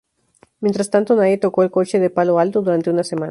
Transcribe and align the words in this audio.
Mientras 0.61 0.89
tanto, 0.89 1.15
nadie 1.15 1.37
tocó 1.37 1.61
el 1.61 1.69
coche 1.69 1.99
de 1.99 2.09
Palo 2.09 2.39
Alto 2.39 2.63
durante 2.63 2.89
una 2.89 3.03
semana. 3.03 3.19